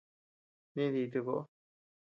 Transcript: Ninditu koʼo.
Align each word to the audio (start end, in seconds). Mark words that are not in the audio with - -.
Ninditu 0.73 1.19
koʼo. 1.25 1.39